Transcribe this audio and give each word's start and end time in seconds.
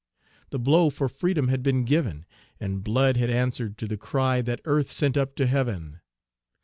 The 0.49 0.57
blow 0.57 0.89
for 0.89 1.07
freedom 1.07 1.49
had 1.49 1.61
been 1.61 1.85
given; 1.85 2.25
And 2.59 2.83
blood 2.83 3.17
had 3.17 3.29
answered 3.29 3.77
to 3.77 3.87
the 3.87 3.97
cry 3.97 4.41
That 4.41 4.59
earth 4.65 4.89
sent 4.89 5.15
up 5.15 5.35
to 5.35 5.45
Heaven! 5.45 5.99